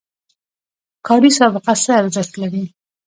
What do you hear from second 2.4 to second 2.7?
لري؟